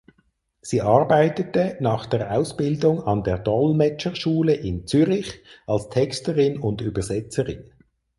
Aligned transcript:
Sie 0.63 0.81
arbeitete 0.81 1.77
nach 1.79 2.07
der 2.07 2.31
Ausbildung 2.31 3.03
an 3.03 3.23
der 3.23 3.37
Dolmetscherschule 3.37 4.55
in 4.55 4.87
Zürich 4.87 5.43
als 5.67 5.89
Texterin 5.89 6.57
und 6.57 6.81
Übersetzerin. 6.81 7.71